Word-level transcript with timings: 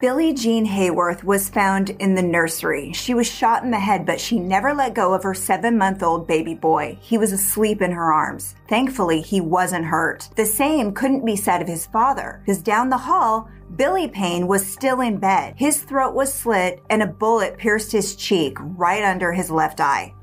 Billie 0.00 0.32
Jean 0.32 0.64
Hayworth 0.64 1.24
was 1.24 1.48
found 1.48 1.90
in 1.90 2.14
the 2.14 2.22
nursery. 2.22 2.92
She 2.92 3.14
was 3.14 3.28
shot 3.28 3.64
in 3.64 3.72
the 3.72 3.80
head, 3.80 4.06
but 4.06 4.20
she 4.20 4.38
never 4.38 4.72
let 4.72 4.94
go 4.94 5.12
of 5.12 5.24
her 5.24 5.34
seven 5.34 5.76
month 5.76 6.04
old 6.04 6.28
baby 6.28 6.54
boy. 6.54 6.96
He 7.00 7.18
was 7.18 7.32
asleep 7.32 7.82
in 7.82 7.90
her 7.90 8.12
arms. 8.12 8.54
Thankfully, 8.68 9.20
he 9.20 9.40
wasn't 9.40 9.86
hurt. 9.86 10.28
The 10.36 10.46
same 10.46 10.92
couldn't 10.92 11.26
be 11.26 11.34
said 11.34 11.60
of 11.60 11.66
his 11.66 11.86
father, 11.86 12.40
because 12.46 12.62
down 12.62 12.90
the 12.90 12.96
hall, 12.96 13.50
Billy 13.74 14.06
Payne 14.06 14.46
was 14.46 14.64
still 14.64 15.00
in 15.00 15.18
bed. 15.18 15.54
His 15.56 15.82
throat 15.82 16.14
was 16.14 16.32
slit 16.32 16.80
and 16.90 17.02
a 17.02 17.06
bullet 17.08 17.58
pierced 17.58 17.90
his 17.90 18.14
cheek 18.14 18.56
right 18.60 19.02
under 19.02 19.32
his 19.32 19.50
left 19.50 19.80
eye. 19.80 20.14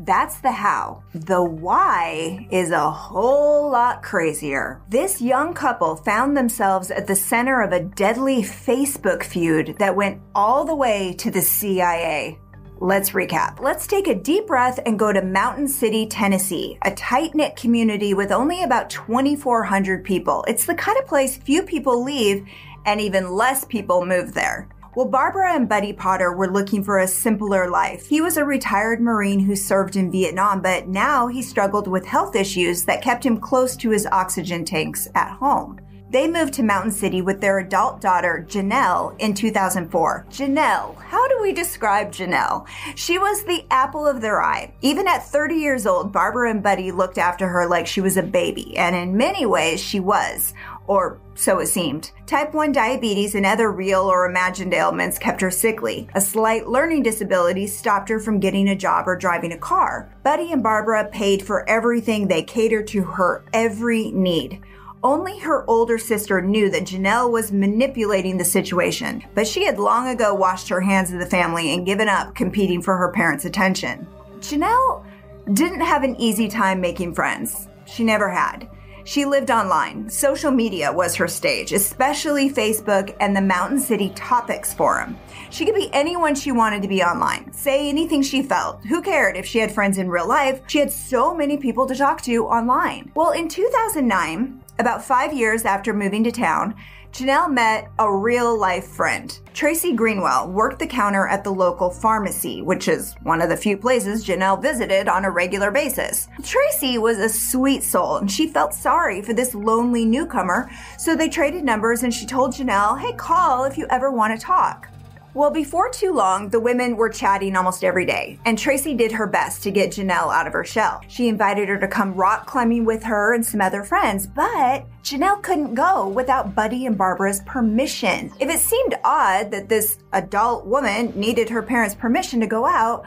That's 0.00 0.38
the 0.38 0.52
how. 0.52 1.02
The 1.12 1.42
why 1.42 2.46
is 2.52 2.70
a 2.70 2.90
whole 2.90 3.68
lot 3.70 4.02
crazier. 4.04 4.80
This 4.88 5.20
young 5.20 5.54
couple 5.54 5.96
found 5.96 6.36
themselves 6.36 6.92
at 6.92 7.08
the 7.08 7.16
center 7.16 7.62
of 7.62 7.72
a 7.72 7.82
deadly 7.82 8.42
Facebook 8.42 9.24
feud 9.24 9.74
that 9.80 9.96
went 9.96 10.20
all 10.36 10.64
the 10.64 10.76
way 10.76 11.14
to 11.14 11.32
the 11.32 11.42
CIA. 11.42 12.38
Let's 12.80 13.10
recap. 13.10 13.58
Let's 13.58 13.88
take 13.88 14.06
a 14.06 14.14
deep 14.14 14.46
breath 14.46 14.78
and 14.86 15.00
go 15.00 15.12
to 15.12 15.20
Mountain 15.20 15.66
City, 15.66 16.06
Tennessee, 16.06 16.78
a 16.82 16.94
tight 16.94 17.34
knit 17.34 17.56
community 17.56 18.14
with 18.14 18.30
only 18.30 18.62
about 18.62 18.90
2,400 18.90 20.04
people. 20.04 20.44
It's 20.46 20.64
the 20.64 20.76
kind 20.76 20.96
of 20.98 21.08
place 21.08 21.36
few 21.36 21.64
people 21.64 22.04
leave 22.04 22.46
and 22.86 23.00
even 23.00 23.32
less 23.32 23.64
people 23.64 24.06
move 24.06 24.32
there. 24.32 24.68
Well, 24.98 25.06
Barbara 25.06 25.54
and 25.54 25.68
Buddy 25.68 25.92
Potter 25.92 26.32
were 26.32 26.50
looking 26.50 26.82
for 26.82 26.98
a 26.98 27.06
simpler 27.06 27.70
life. 27.70 28.08
He 28.08 28.20
was 28.20 28.36
a 28.36 28.44
retired 28.44 29.00
Marine 29.00 29.38
who 29.38 29.54
served 29.54 29.94
in 29.94 30.10
Vietnam, 30.10 30.60
but 30.60 30.88
now 30.88 31.28
he 31.28 31.40
struggled 31.40 31.86
with 31.86 32.04
health 32.04 32.34
issues 32.34 32.84
that 32.86 33.00
kept 33.00 33.24
him 33.24 33.38
close 33.38 33.76
to 33.76 33.90
his 33.90 34.08
oxygen 34.10 34.64
tanks 34.64 35.06
at 35.14 35.30
home. 35.30 35.78
They 36.10 36.26
moved 36.26 36.54
to 36.54 36.62
Mountain 36.64 36.90
City 36.92 37.22
with 37.22 37.40
their 37.40 37.58
adult 37.58 38.00
daughter, 38.00 38.44
Jenelle, 38.48 39.14
in 39.20 39.34
2004. 39.34 40.26
Jenelle, 40.30 40.96
how 40.96 41.28
do 41.28 41.38
we 41.42 41.52
describe 41.52 42.10
Jenelle? 42.10 42.66
She 42.96 43.18
was 43.18 43.44
the 43.44 43.66
apple 43.70 44.04
of 44.06 44.20
their 44.20 44.42
eye. 44.42 44.72
Even 44.80 45.06
at 45.06 45.28
30 45.28 45.56
years 45.56 45.86
old, 45.86 46.10
Barbara 46.10 46.50
and 46.50 46.62
Buddy 46.62 46.90
looked 46.90 47.18
after 47.18 47.46
her 47.46 47.68
like 47.68 47.86
she 47.86 48.00
was 48.00 48.16
a 48.16 48.22
baby, 48.22 48.76
and 48.76 48.96
in 48.96 49.16
many 49.16 49.46
ways 49.46 49.80
she 49.80 50.00
was 50.00 50.54
or 50.88 51.20
so 51.34 51.60
it 51.60 51.66
seemed. 51.66 52.10
Type 52.26 52.52
1 52.52 52.72
diabetes 52.72 53.34
and 53.34 53.46
other 53.46 53.70
real 53.70 54.00
or 54.00 54.26
imagined 54.26 54.74
ailments 54.74 55.18
kept 55.18 55.40
her 55.40 55.50
sickly. 55.50 56.08
A 56.14 56.20
slight 56.20 56.66
learning 56.66 57.04
disability 57.04 57.66
stopped 57.66 58.08
her 58.08 58.18
from 58.18 58.40
getting 58.40 58.68
a 58.68 58.76
job 58.76 59.06
or 59.06 59.14
driving 59.14 59.52
a 59.52 59.58
car. 59.58 60.12
Buddy 60.24 60.50
and 60.50 60.62
Barbara 60.62 61.08
paid 61.12 61.42
for 61.42 61.68
everything 61.68 62.26
they 62.26 62.42
catered 62.42 62.88
to 62.88 63.02
her 63.02 63.44
every 63.52 64.10
need. 64.10 64.60
Only 65.04 65.38
her 65.38 65.64
older 65.70 65.96
sister 65.96 66.42
knew 66.42 66.70
that 66.70 66.82
Jenelle 66.82 67.30
was 67.30 67.52
manipulating 67.52 68.36
the 68.36 68.44
situation, 68.44 69.22
but 69.34 69.46
she 69.46 69.64
had 69.64 69.78
long 69.78 70.08
ago 70.08 70.34
washed 70.34 70.68
her 70.70 70.80
hands 70.80 71.12
of 71.12 71.20
the 71.20 71.26
family 71.26 71.72
and 71.72 71.86
given 71.86 72.08
up 72.08 72.34
competing 72.34 72.82
for 72.82 72.96
her 72.96 73.12
parents' 73.12 73.44
attention. 73.44 74.08
Jenelle 74.40 75.04
didn't 75.52 75.82
have 75.82 76.02
an 76.02 76.20
easy 76.20 76.48
time 76.48 76.80
making 76.80 77.14
friends. 77.14 77.68
She 77.86 78.02
never 78.02 78.28
had. 78.28 78.68
She 79.08 79.24
lived 79.24 79.50
online. 79.50 80.10
Social 80.10 80.50
media 80.50 80.92
was 80.92 81.14
her 81.14 81.28
stage, 81.28 81.72
especially 81.72 82.50
Facebook 82.50 83.16
and 83.20 83.34
the 83.34 83.40
Mountain 83.40 83.80
City 83.80 84.10
Topix 84.10 84.74
Forum. 84.74 85.16
She 85.48 85.64
could 85.64 85.74
be 85.74 85.88
anyone 85.94 86.34
she 86.34 86.52
wanted 86.52 86.82
to 86.82 86.88
be 86.88 87.02
online, 87.02 87.50
say 87.54 87.88
anything 87.88 88.20
she 88.20 88.42
felt. 88.42 88.84
Who 88.84 89.00
cared 89.00 89.38
if 89.38 89.46
she 89.46 89.60
had 89.60 89.72
friends 89.72 89.96
in 89.96 90.10
real 90.10 90.28
life? 90.28 90.60
She 90.66 90.78
had 90.78 90.92
so 90.92 91.34
many 91.34 91.56
people 91.56 91.86
to 91.86 91.94
talk 91.94 92.20
to 92.24 92.44
online. 92.48 93.10
Well, 93.14 93.30
in 93.30 93.48
2009, 93.48 94.62
about 94.78 95.02
five 95.02 95.32
years 95.32 95.64
after 95.64 95.94
moving 95.94 96.22
to 96.24 96.30
town, 96.30 96.74
Jenelle 97.18 97.50
met 97.52 97.90
a 97.98 98.08
real 98.08 98.56
life 98.56 98.86
friend. 98.86 99.36
Tracy 99.52 99.92
Greenwell 99.92 100.52
worked 100.52 100.78
the 100.78 100.86
counter 100.86 101.26
at 101.26 101.42
the 101.42 101.50
local 101.50 101.90
pharmacy, 101.90 102.62
which 102.62 102.86
is 102.86 103.16
one 103.24 103.42
of 103.42 103.48
the 103.48 103.56
few 103.56 103.76
places 103.76 104.24
Jenelle 104.24 104.62
visited 104.62 105.08
on 105.08 105.24
a 105.24 105.30
regular 105.32 105.72
basis. 105.72 106.28
Tracy 106.44 106.96
was 106.96 107.18
a 107.18 107.28
sweet 107.28 107.82
soul 107.82 108.18
and 108.18 108.30
she 108.30 108.46
felt 108.46 108.72
sorry 108.72 109.20
for 109.20 109.32
this 109.32 109.52
lonely 109.52 110.04
newcomer, 110.04 110.70
so 110.96 111.16
they 111.16 111.28
traded 111.28 111.64
numbers 111.64 112.04
and 112.04 112.14
she 112.14 112.24
told 112.24 112.52
Jenelle, 112.52 112.96
hey, 113.00 113.14
call 113.14 113.64
if 113.64 113.76
you 113.76 113.88
ever 113.90 114.12
want 114.12 114.38
to 114.38 114.46
talk. 114.46 114.88
Well, 115.38 115.52
before 115.52 115.88
too 115.88 116.12
long, 116.12 116.48
the 116.48 116.58
women 116.58 116.96
were 116.96 117.08
chatting 117.08 117.54
almost 117.54 117.84
every 117.84 118.04
day, 118.04 118.40
and 118.44 118.58
Tracy 118.58 118.92
did 118.92 119.12
her 119.12 119.28
best 119.28 119.62
to 119.62 119.70
get 119.70 119.92
Jenelle 119.92 120.34
out 120.34 120.48
of 120.48 120.52
her 120.52 120.64
shell. 120.64 121.00
She 121.06 121.28
invited 121.28 121.68
her 121.68 121.78
to 121.78 121.86
come 121.86 122.14
rock 122.14 122.44
climbing 122.44 122.84
with 122.84 123.04
her 123.04 123.34
and 123.34 123.46
some 123.46 123.60
other 123.60 123.84
friends, 123.84 124.26
but 124.26 124.84
Jenelle 125.04 125.40
couldn't 125.40 125.76
go 125.76 126.08
without 126.08 126.56
Buddy 126.56 126.86
and 126.86 126.98
Barbara's 126.98 127.38
permission. 127.46 128.32
If 128.40 128.50
it 128.50 128.58
seemed 128.58 128.96
odd 129.04 129.52
that 129.52 129.68
this 129.68 129.98
adult 130.12 130.66
woman 130.66 131.12
needed 131.14 131.48
her 131.50 131.62
parents' 131.62 131.94
permission 131.94 132.40
to 132.40 132.48
go 132.48 132.66
out, 132.66 133.06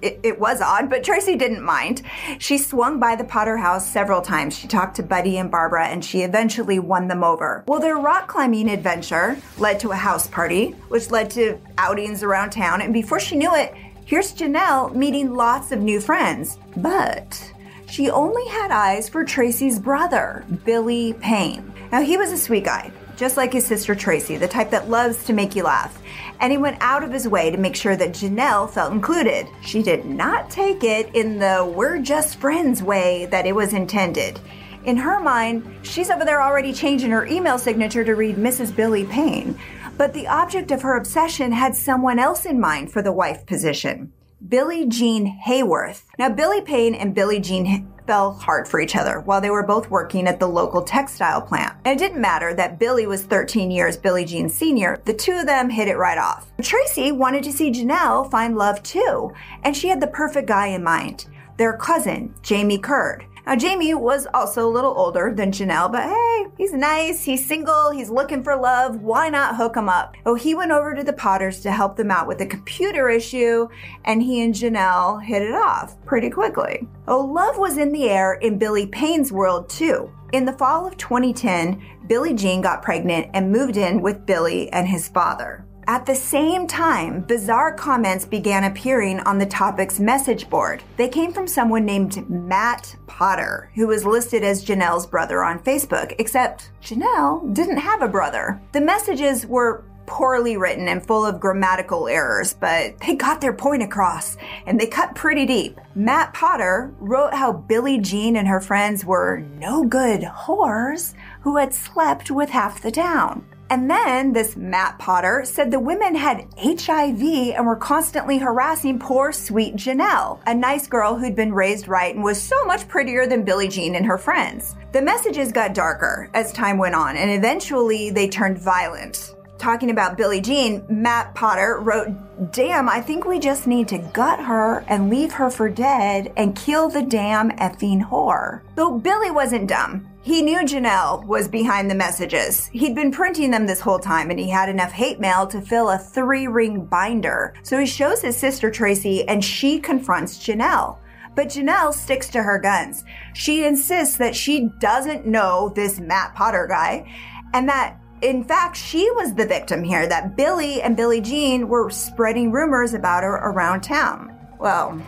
it, 0.00 0.20
it, 0.22 0.38
was 0.38 0.60
odd, 0.60 0.88
but 0.88 1.02
Tracy 1.02 1.36
didn't 1.36 1.62
mind. 1.62 2.02
She 2.38 2.58
swung 2.58 3.00
by 3.00 3.16
the 3.16 3.24
Potter 3.24 3.56
house 3.56 3.86
several 3.90 4.20
times. 4.20 4.56
She 4.56 4.68
talked 4.68 4.96
to 4.96 5.02
Buddy 5.02 5.38
and 5.38 5.50
Barbara, 5.50 5.88
and 5.88 6.04
she 6.04 6.22
eventually 6.22 6.78
won 6.78 7.08
them 7.08 7.24
over. 7.24 7.64
Well, 7.66 7.80
their 7.80 7.96
rock 7.96 8.28
climbing 8.28 8.68
adventure 8.68 9.36
led 9.58 9.80
to 9.80 9.90
a 9.90 9.96
house 9.96 10.26
party, 10.28 10.70
which 10.88 11.10
led 11.10 11.30
to 11.30 11.60
outings 11.78 12.22
around 12.22 12.50
town. 12.50 12.80
And 12.80 12.92
before 12.92 13.20
she 13.20 13.36
knew 13.36 13.54
it, 13.54 13.74
here's 14.04 14.32
Jenelle 14.32 14.94
meeting 14.94 15.34
lots 15.34 15.72
of 15.72 15.80
new 15.80 16.00
friends. 16.00 16.58
But 16.76 17.52
she 17.90 18.10
only 18.10 18.46
had 18.48 18.70
eyes 18.70 19.08
for 19.08 19.24
Tracy's 19.24 19.78
brother, 19.78 20.44
Billy 20.64 21.14
Payne. 21.14 21.72
Now, 21.90 22.02
he 22.02 22.16
was 22.16 22.30
a 22.32 22.38
sweet 22.38 22.64
guy, 22.64 22.92
just 23.16 23.36
like 23.36 23.52
his 23.52 23.66
sister 23.66 23.94
Tracy, 23.94 24.36
the 24.36 24.46
type 24.46 24.70
that 24.70 24.90
loves 24.90 25.24
to 25.24 25.32
make 25.32 25.56
you 25.56 25.64
laugh 25.64 25.98
and 26.40 26.52
he 26.52 26.58
went 26.58 26.78
out 26.80 27.02
of 27.02 27.12
his 27.12 27.28
way 27.28 27.50
to 27.50 27.56
make 27.56 27.76
sure 27.76 27.96
that 27.96 28.12
Jenelle 28.12 28.70
felt 28.70 28.92
included. 28.92 29.48
She 29.60 29.82
did 29.82 30.04
not 30.04 30.50
take 30.50 30.84
it 30.84 31.14
in 31.14 31.38
the 31.38 31.70
we're 31.74 31.98
just 31.98 32.38
friends 32.38 32.82
way 32.82 33.26
that 33.26 33.46
it 33.46 33.54
was 33.54 33.72
intended. 33.72 34.40
In 34.84 34.96
her 34.96 35.20
mind, 35.20 35.68
she's 35.82 36.10
over 36.10 36.24
there 36.24 36.42
already 36.42 36.72
changing 36.72 37.10
her 37.10 37.26
email 37.26 37.58
signature 37.58 38.04
to 38.04 38.14
read 38.14 38.36
Mrs. 38.36 38.74
Billy 38.74 39.04
Payne, 39.04 39.58
but 39.96 40.14
the 40.14 40.28
object 40.28 40.70
of 40.70 40.82
her 40.82 40.96
obsession 40.96 41.52
had 41.52 41.74
someone 41.74 42.18
else 42.18 42.46
in 42.46 42.60
mind 42.60 42.92
for 42.92 43.02
the 43.02 43.12
wife 43.12 43.44
position. 43.44 44.12
Billie 44.46 44.86
Jean 44.86 45.40
Hayworth. 45.46 46.04
Now, 46.18 46.28
Billy 46.28 46.60
Payne 46.60 46.94
and 46.94 47.14
Billie 47.14 47.40
Jean 47.40 47.92
fell 48.08 48.32
hard 48.32 48.66
for 48.66 48.80
each 48.80 48.96
other 48.96 49.20
while 49.20 49.38
they 49.38 49.50
were 49.50 49.62
both 49.62 49.90
working 49.90 50.26
at 50.26 50.40
the 50.40 50.48
local 50.48 50.80
textile 50.80 51.42
plant. 51.42 51.76
And 51.84 51.94
it 51.94 52.02
didn't 52.02 52.22
matter 52.22 52.54
that 52.54 52.78
Billy 52.78 53.06
was 53.06 53.22
13 53.22 53.70
years 53.70 53.98
Billie 53.98 54.24
Jean 54.24 54.48
senior, 54.48 55.02
the 55.04 55.12
two 55.12 55.32
of 55.32 55.44
them 55.46 55.68
hit 55.68 55.88
it 55.88 55.98
right 55.98 56.16
off. 56.16 56.50
Tracy 56.62 57.12
wanted 57.12 57.44
to 57.44 57.52
see 57.52 57.70
Jenelle 57.70 58.30
find 58.30 58.56
love 58.56 58.82
too, 58.82 59.30
and 59.62 59.76
she 59.76 59.88
had 59.88 60.00
the 60.00 60.06
perfect 60.06 60.48
guy 60.48 60.68
in 60.68 60.82
mind 60.82 61.26
their 61.58 61.76
cousin, 61.76 62.32
Jamie 62.40 62.78
Curd. 62.78 63.26
Now, 63.48 63.56
Jamie 63.56 63.94
was 63.94 64.26
also 64.34 64.68
a 64.68 64.68
little 64.68 64.92
older 64.94 65.32
than 65.34 65.52
Jenelle, 65.52 65.90
but 65.90 66.02
hey, 66.02 66.46
he's 66.58 66.74
nice, 66.74 67.24
he's 67.24 67.46
single, 67.46 67.90
he's 67.90 68.10
looking 68.10 68.42
for 68.42 68.54
love. 68.54 69.00
Why 69.00 69.30
not 69.30 69.56
hook 69.56 69.74
him 69.74 69.88
up? 69.88 70.16
Oh, 70.26 70.34
he 70.34 70.54
went 70.54 70.70
over 70.70 70.94
to 70.94 71.02
the 71.02 71.14
Potters 71.14 71.60
to 71.60 71.72
help 71.72 71.96
them 71.96 72.10
out 72.10 72.28
with 72.28 72.42
a 72.42 72.46
computer 72.46 73.08
issue, 73.08 73.66
and 74.04 74.22
he 74.22 74.42
and 74.42 74.52
Jenelle 74.52 75.24
hit 75.24 75.40
it 75.40 75.54
off 75.54 75.96
pretty 76.04 76.28
quickly. 76.28 76.86
Oh, 77.06 77.22
love 77.22 77.56
was 77.56 77.78
in 77.78 77.90
the 77.90 78.10
air 78.10 78.34
in 78.34 78.58
Billy 78.58 78.86
Payne's 78.86 79.32
world 79.32 79.70
too. 79.70 80.12
In 80.34 80.44
the 80.44 80.52
fall 80.52 80.86
of 80.86 80.98
2010, 80.98 81.82
Billie 82.06 82.34
Jean 82.34 82.60
got 82.60 82.82
pregnant 82.82 83.30
and 83.32 83.50
moved 83.50 83.78
in 83.78 84.02
with 84.02 84.26
Billy 84.26 84.70
and 84.72 84.86
his 84.86 85.08
father. 85.08 85.64
At 85.88 86.04
the 86.04 86.14
same 86.14 86.66
time, 86.66 87.22
bizarre 87.22 87.72
comments 87.72 88.26
began 88.26 88.64
appearing 88.64 89.20
on 89.20 89.38
the 89.38 89.46
topic's 89.46 89.98
message 89.98 90.50
board. 90.50 90.82
They 90.98 91.08
came 91.08 91.32
from 91.32 91.46
someone 91.46 91.86
named 91.86 92.28
Matt 92.28 92.94
Potter, 93.06 93.70
who 93.74 93.86
was 93.86 94.04
listed 94.04 94.44
as 94.44 94.62
Jenelle's 94.62 95.06
brother 95.06 95.42
on 95.42 95.60
Facebook, 95.60 96.14
except 96.18 96.72
Jenelle 96.82 97.54
didn't 97.54 97.78
have 97.78 98.02
a 98.02 98.08
brother. 98.08 98.60
The 98.72 98.82
messages 98.82 99.46
were 99.46 99.82
poorly 100.04 100.58
written 100.58 100.88
and 100.88 101.06
full 101.06 101.24
of 101.24 101.40
grammatical 101.40 102.06
errors, 102.06 102.52
but 102.52 102.98
they 102.98 103.14
got 103.14 103.40
their 103.40 103.54
point 103.54 103.82
across 103.82 104.36
and 104.66 104.78
they 104.78 104.86
cut 104.86 105.14
pretty 105.14 105.46
deep. 105.46 105.80
Matt 105.94 106.34
Potter 106.34 106.92
wrote 106.98 107.32
how 107.32 107.50
Billie 107.50 107.98
Jean 107.98 108.36
and 108.36 108.46
her 108.46 108.60
friends 108.60 109.06
were 109.06 109.38
no 109.58 109.84
good 109.84 110.20
whores 110.20 111.14
who 111.40 111.56
had 111.56 111.72
slept 111.72 112.30
with 112.30 112.50
half 112.50 112.82
the 112.82 112.90
town. 112.90 113.46
And 113.70 113.90
then 113.90 114.32
this 114.32 114.56
Matt 114.56 114.98
Potter 114.98 115.42
said 115.44 115.70
the 115.70 115.78
women 115.78 116.14
had 116.14 116.46
HIV 116.56 117.22
and 117.54 117.66
were 117.66 117.76
constantly 117.76 118.38
harassing 118.38 118.98
poor 118.98 119.30
sweet 119.30 119.76
Jenelle, 119.76 120.40
a 120.46 120.54
nice 120.54 120.86
girl 120.86 121.16
who'd 121.16 121.36
been 121.36 121.52
raised 121.52 121.86
right 121.86 122.14
and 122.14 122.24
was 122.24 122.40
so 122.40 122.64
much 122.64 122.88
prettier 122.88 123.26
than 123.26 123.44
Billie 123.44 123.68
Jean 123.68 123.94
and 123.94 124.06
her 124.06 124.16
friends. 124.16 124.74
The 124.92 125.02
messages 125.02 125.52
got 125.52 125.74
darker 125.74 126.30
as 126.32 126.50
time 126.52 126.78
went 126.78 126.94
on, 126.94 127.16
and 127.16 127.30
eventually 127.30 128.08
they 128.08 128.28
turned 128.28 128.58
violent. 128.58 129.34
Talking 129.58 129.90
about 129.90 130.16
Billie 130.16 130.40
Jean, 130.40 130.84
Matt 130.88 131.34
Potter 131.34 131.80
wrote, 131.80 132.08
Damn, 132.52 132.88
I 132.88 133.00
think 133.00 133.24
we 133.24 133.40
just 133.40 133.66
need 133.66 133.88
to 133.88 133.98
gut 133.98 134.38
her 134.38 134.84
and 134.86 135.10
leave 135.10 135.32
her 135.32 135.50
for 135.50 135.68
dead 135.68 136.32
and 136.36 136.54
kill 136.54 136.88
the 136.88 137.02
damn 137.02 137.50
effing 137.52 138.08
whore. 138.08 138.62
Though 138.76 138.98
Billy 138.98 139.32
wasn't 139.32 139.68
dumb. 139.68 140.06
He 140.22 140.42
knew 140.42 140.58
Jenelle 140.58 141.24
was 141.26 141.48
behind 141.48 141.90
the 141.90 141.96
messages. 141.96 142.66
He'd 142.66 142.94
been 142.94 143.10
printing 143.10 143.50
them 143.50 143.66
this 143.66 143.80
whole 143.80 143.98
time 143.98 144.30
and 144.30 144.38
he 144.38 144.48
had 144.48 144.68
enough 144.68 144.92
hate 144.92 145.18
mail 145.18 145.46
to 145.48 145.60
fill 145.60 145.90
a 145.90 145.98
three 145.98 146.46
ring 146.46 146.84
binder. 146.84 147.54
So 147.62 147.78
he 147.78 147.86
shows 147.86 148.22
his 148.22 148.36
sister 148.36 148.70
Tracy 148.70 149.26
and 149.26 149.44
she 149.44 149.80
confronts 149.80 150.38
Jenelle. 150.38 150.98
But 151.34 151.48
Jenelle 151.48 151.94
sticks 151.94 152.28
to 152.30 152.42
her 152.42 152.58
guns. 152.58 153.04
She 153.34 153.64
insists 153.64 154.16
that 154.18 154.36
she 154.36 154.70
doesn't 154.78 155.26
know 155.26 155.72
this 155.74 155.98
Matt 155.98 156.34
Potter 156.34 156.66
guy 156.68 157.10
and 157.54 157.68
that 157.68 157.98
in 158.22 158.44
fact, 158.44 158.76
she 158.76 159.10
was 159.12 159.34
the 159.34 159.46
victim 159.46 159.84
here, 159.84 160.06
that 160.06 160.36
Billy 160.36 160.82
and 160.82 160.96
Billie 160.96 161.20
Jean 161.20 161.68
were 161.68 161.90
spreading 161.90 162.50
rumors 162.50 162.94
about 162.94 163.22
her 163.22 163.34
around 163.34 163.82
town. 163.82 164.36
Well, 164.58 165.00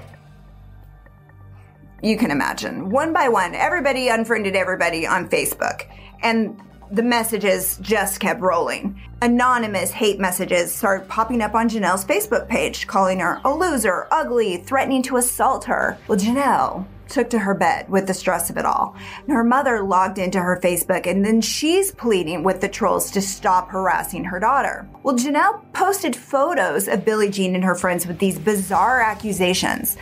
you 2.02 2.16
can 2.16 2.30
imagine. 2.30 2.90
One 2.90 3.12
by 3.12 3.28
one, 3.28 3.54
everybody 3.54 4.08
unfriended 4.08 4.56
everybody 4.56 5.06
on 5.06 5.28
Facebook. 5.28 5.86
And 6.22 6.60
the 6.90 7.02
messages 7.02 7.78
just 7.80 8.20
kept 8.20 8.40
rolling. 8.40 9.00
Anonymous 9.22 9.90
hate 9.90 10.18
messages 10.18 10.74
started 10.74 11.08
popping 11.08 11.42
up 11.42 11.54
on 11.54 11.68
Jenelle's 11.68 12.04
Facebook 12.04 12.48
page, 12.48 12.86
calling 12.86 13.20
her 13.20 13.40
a 13.44 13.54
loser, 13.54 14.08
ugly, 14.10 14.56
threatening 14.56 15.02
to 15.02 15.16
assault 15.16 15.64
her. 15.64 15.98
Well, 16.08 16.18
Jenelle 16.18 16.86
took 17.10 17.30
to 17.30 17.38
her 17.38 17.54
bed 17.54 17.88
with 17.90 18.06
the 18.06 18.14
stress 18.14 18.48
of 18.48 18.56
it 18.56 18.64
all. 18.64 18.94
And 19.24 19.32
her 19.32 19.44
mother 19.44 19.82
logged 19.82 20.18
into 20.18 20.40
her 20.40 20.60
Facebook 20.62 21.06
and 21.06 21.24
then 21.24 21.40
she's 21.40 21.92
pleading 21.92 22.42
with 22.42 22.60
the 22.60 22.68
trolls 22.68 23.10
to 23.10 23.20
stop 23.20 23.70
harassing 23.70 24.24
her 24.24 24.40
daughter. 24.40 24.88
Well, 25.02 25.16
Jenelle 25.16 25.62
posted 25.72 26.16
photos 26.16 26.88
of 26.88 27.04
Billie 27.04 27.30
Jean 27.30 27.54
and 27.54 27.64
her 27.64 27.74
friends 27.74 28.06
with 28.06 28.18
these 28.18 28.38
bizarre 28.38 29.00
accusations. 29.00 29.96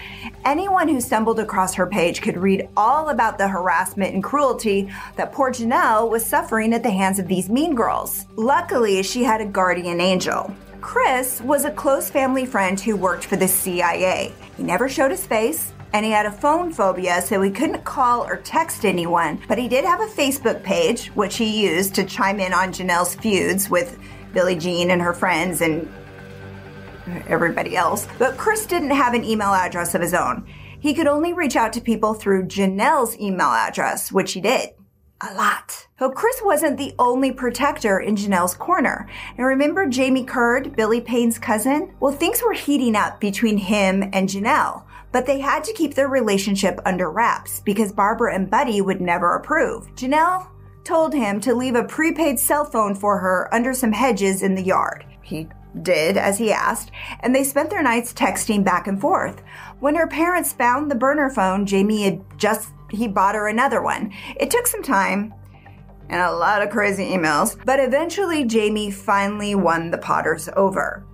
Anyone 0.44 0.88
who 0.88 1.00
stumbled 1.00 1.40
across 1.40 1.74
her 1.74 1.86
page 1.86 2.20
could 2.20 2.36
read 2.36 2.68
all 2.76 3.08
about 3.08 3.38
the 3.38 3.48
harassment 3.48 4.14
and 4.14 4.22
cruelty 4.22 4.92
that 5.16 5.32
poor 5.32 5.50
Jenelle 5.50 6.10
was 6.10 6.24
suffering 6.24 6.72
at 6.72 6.82
the 6.82 6.90
hands 6.90 7.18
of 7.18 7.28
these 7.28 7.48
mean 7.48 7.74
girls. 7.74 8.26
Luckily, 8.36 9.02
she 9.02 9.24
had 9.24 9.40
a 9.40 9.46
guardian 9.46 10.00
angel. 10.00 10.54
Chris 10.80 11.40
was 11.40 11.64
a 11.64 11.70
close 11.70 12.08
family 12.08 12.46
friend 12.46 12.78
who 12.78 12.96
worked 12.96 13.24
for 13.24 13.36
the 13.36 13.48
CIA. 13.48 14.32
He 14.56 14.62
never 14.62 14.88
showed 14.88 15.10
his 15.10 15.26
face, 15.26 15.72
and 15.92 16.04
he 16.04 16.10
had 16.10 16.26
a 16.26 16.30
phone 16.30 16.72
phobia, 16.72 17.22
so 17.22 17.40
he 17.40 17.50
couldn't 17.50 17.84
call 17.84 18.22
or 18.24 18.36
text 18.36 18.84
anyone. 18.84 19.40
But 19.48 19.58
he 19.58 19.68
did 19.68 19.84
have 19.84 20.00
a 20.00 20.06
Facebook 20.06 20.62
page, 20.62 21.08
which 21.08 21.36
he 21.36 21.66
used 21.66 21.94
to 21.94 22.04
chime 22.04 22.40
in 22.40 22.52
on 22.52 22.72
Jenelle's 22.72 23.14
feuds 23.14 23.70
with 23.70 23.98
Billie 24.32 24.56
Jean 24.56 24.90
and 24.90 25.00
her 25.00 25.14
friends 25.14 25.60
and 25.62 25.90
everybody 27.26 27.76
else. 27.76 28.06
But 28.18 28.36
Chris 28.36 28.66
didn't 28.66 28.90
have 28.90 29.14
an 29.14 29.24
email 29.24 29.54
address 29.54 29.94
of 29.94 30.02
his 30.02 30.14
own. 30.14 30.46
He 30.80 30.94
could 30.94 31.06
only 31.06 31.32
reach 31.32 31.56
out 31.56 31.72
to 31.72 31.80
people 31.80 32.14
through 32.14 32.46
Jenelle's 32.46 33.18
email 33.18 33.48
address, 33.48 34.12
which 34.12 34.32
he 34.32 34.40
did. 34.40 34.70
A 35.20 35.34
lot. 35.34 35.88
But 35.98 36.14
Chris 36.14 36.40
wasn't 36.44 36.76
the 36.76 36.94
only 36.96 37.32
protector 37.32 37.98
in 37.98 38.14
Jenelle's 38.14 38.54
corner. 38.54 39.08
And 39.36 39.44
remember 39.44 39.86
Jamie 39.86 40.22
Curd, 40.22 40.76
Billy 40.76 41.00
Payne's 41.00 41.40
cousin? 41.40 41.92
Well, 41.98 42.12
things 42.12 42.40
were 42.40 42.52
heating 42.52 42.94
up 42.94 43.18
between 43.18 43.58
him 43.58 44.04
and 44.12 44.28
Jenelle 44.28 44.84
but 45.12 45.26
they 45.26 45.40
had 45.40 45.64
to 45.64 45.72
keep 45.72 45.94
their 45.94 46.08
relationship 46.08 46.80
under 46.84 47.10
wraps 47.10 47.60
because 47.60 47.92
Barbara 47.92 48.34
and 48.34 48.50
Buddy 48.50 48.80
would 48.80 49.00
never 49.00 49.34
approve. 49.34 49.94
Jenelle 49.94 50.48
told 50.84 51.12
him 51.12 51.40
to 51.40 51.54
leave 51.54 51.74
a 51.74 51.84
prepaid 51.84 52.38
cell 52.38 52.64
phone 52.64 52.94
for 52.94 53.18
her 53.18 53.52
under 53.52 53.74
some 53.74 53.92
hedges 53.92 54.42
in 54.42 54.54
the 54.54 54.62
yard. 54.62 55.04
He 55.22 55.48
did 55.82 56.16
as 56.16 56.38
he 56.38 56.52
asked, 56.52 56.90
and 57.20 57.34
they 57.34 57.44
spent 57.44 57.70
their 57.70 57.82
nights 57.82 58.12
texting 58.12 58.64
back 58.64 58.86
and 58.86 59.00
forth. 59.00 59.42
When 59.80 59.94
her 59.94 60.06
parents 60.06 60.52
found 60.52 60.90
the 60.90 60.94
burner 60.94 61.30
phone, 61.30 61.66
Jamie 61.66 62.02
had 62.02 62.22
just 62.38 62.70
he 62.90 63.06
bought 63.06 63.34
her 63.34 63.48
another 63.48 63.82
one. 63.82 64.12
It 64.36 64.50
took 64.50 64.66
some 64.66 64.82
time 64.82 65.34
and 66.08 66.22
a 66.22 66.32
lot 66.32 66.62
of 66.62 66.70
crazy 66.70 67.04
emails, 67.04 67.62
but 67.64 67.80
eventually 67.80 68.44
Jamie 68.44 68.90
finally 68.90 69.54
won 69.54 69.90
the 69.90 69.98
Potters 69.98 70.48
over. 70.56 71.04